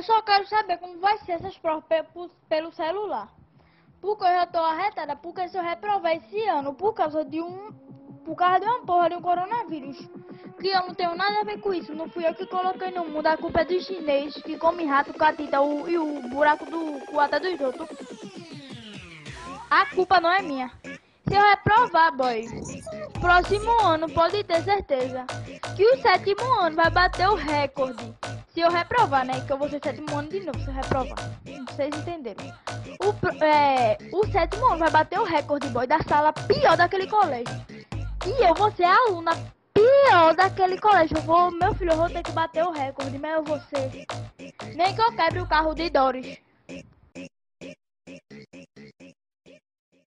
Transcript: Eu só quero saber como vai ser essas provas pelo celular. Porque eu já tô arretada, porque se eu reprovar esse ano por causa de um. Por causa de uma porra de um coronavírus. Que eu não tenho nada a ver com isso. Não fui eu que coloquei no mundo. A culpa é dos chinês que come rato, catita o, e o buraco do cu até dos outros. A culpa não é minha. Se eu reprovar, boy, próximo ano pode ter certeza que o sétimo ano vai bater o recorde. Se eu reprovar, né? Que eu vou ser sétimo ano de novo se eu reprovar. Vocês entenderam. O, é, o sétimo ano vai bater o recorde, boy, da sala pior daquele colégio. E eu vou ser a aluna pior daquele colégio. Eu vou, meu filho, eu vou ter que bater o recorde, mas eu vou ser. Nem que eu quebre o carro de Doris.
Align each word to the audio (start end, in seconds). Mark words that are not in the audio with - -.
Eu 0.00 0.04
só 0.04 0.22
quero 0.22 0.46
saber 0.46 0.78
como 0.78 0.98
vai 0.98 1.18
ser 1.18 1.32
essas 1.32 1.58
provas 1.58 1.84
pelo 2.48 2.72
celular. 2.72 3.28
Porque 4.00 4.24
eu 4.24 4.28
já 4.28 4.46
tô 4.46 4.56
arretada, 4.56 5.14
porque 5.14 5.46
se 5.46 5.58
eu 5.58 5.62
reprovar 5.62 6.16
esse 6.16 6.42
ano 6.48 6.72
por 6.72 6.94
causa 6.94 7.22
de 7.22 7.42
um. 7.42 7.70
Por 8.24 8.34
causa 8.34 8.60
de 8.60 8.64
uma 8.64 8.80
porra 8.80 9.10
de 9.10 9.16
um 9.16 9.20
coronavírus. 9.20 9.98
Que 10.58 10.68
eu 10.68 10.86
não 10.86 10.94
tenho 10.94 11.14
nada 11.14 11.40
a 11.40 11.44
ver 11.44 11.60
com 11.60 11.74
isso. 11.74 11.94
Não 11.94 12.08
fui 12.08 12.26
eu 12.26 12.34
que 12.34 12.46
coloquei 12.46 12.90
no 12.92 13.04
mundo. 13.10 13.26
A 13.26 13.36
culpa 13.36 13.60
é 13.60 13.64
dos 13.66 13.84
chinês 13.84 14.34
que 14.42 14.56
come 14.56 14.86
rato, 14.86 15.12
catita 15.12 15.60
o, 15.60 15.86
e 15.86 15.98
o 15.98 16.22
buraco 16.30 16.64
do 16.64 17.04
cu 17.04 17.20
até 17.20 17.38
dos 17.38 17.60
outros. 17.60 17.86
A 19.68 19.84
culpa 19.84 20.18
não 20.18 20.30
é 20.30 20.40
minha. 20.40 20.72
Se 21.30 21.36
eu 21.36 21.48
reprovar, 21.48 22.16
boy, 22.16 22.44
próximo 23.20 23.70
ano 23.82 24.10
pode 24.10 24.42
ter 24.42 24.64
certeza 24.64 25.24
que 25.76 25.84
o 25.84 26.02
sétimo 26.02 26.42
ano 26.60 26.74
vai 26.74 26.90
bater 26.90 27.28
o 27.28 27.36
recorde. 27.36 28.12
Se 28.52 28.58
eu 28.58 28.68
reprovar, 28.68 29.24
né? 29.24 29.40
Que 29.46 29.52
eu 29.52 29.56
vou 29.56 29.68
ser 29.68 29.80
sétimo 29.80 30.12
ano 30.18 30.28
de 30.28 30.40
novo 30.40 30.58
se 30.58 30.66
eu 30.66 30.74
reprovar. 30.74 31.30
Vocês 31.68 31.94
entenderam. 31.96 32.44
O, 33.00 33.44
é, 33.44 33.96
o 34.12 34.26
sétimo 34.26 34.66
ano 34.66 34.78
vai 34.78 34.90
bater 34.90 35.20
o 35.20 35.24
recorde, 35.24 35.68
boy, 35.68 35.86
da 35.86 36.02
sala 36.02 36.32
pior 36.32 36.76
daquele 36.76 37.06
colégio. 37.06 37.54
E 38.26 38.44
eu 38.44 38.52
vou 38.52 38.72
ser 38.72 38.82
a 38.82 38.96
aluna 39.06 39.30
pior 39.72 40.34
daquele 40.34 40.80
colégio. 40.80 41.16
Eu 41.16 41.22
vou, 41.22 41.52
meu 41.52 41.72
filho, 41.76 41.92
eu 41.92 41.96
vou 41.96 42.10
ter 42.10 42.24
que 42.24 42.32
bater 42.32 42.64
o 42.64 42.72
recorde, 42.72 43.16
mas 43.20 43.34
eu 43.34 43.44
vou 43.44 43.60
ser. 43.60 44.04
Nem 44.74 44.92
que 44.96 45.00
eu 45.00 45.12
quebre 45.12 45.38
o 45.38 45.46
carro 45.46 45.74
de 45.76 45.90
Doris. 45.90 46.49